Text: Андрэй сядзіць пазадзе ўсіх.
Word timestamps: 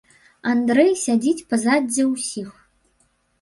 Андрэй 0.51 0.89
сядзіць 1.01 1.45
пазадзе 1.51 2.07
ўсіх. 2.15 2.49